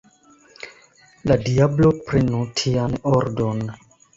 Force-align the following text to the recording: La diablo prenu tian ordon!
La 1.31 1.37
diablo 1.49 1.93
prenu 2.09 2.41
tian 2.63 2.99
ordon! 3.19 3.65